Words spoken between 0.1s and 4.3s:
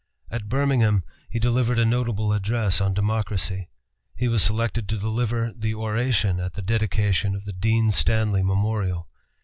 At Birmingham he delivered a noble address on Democracy. He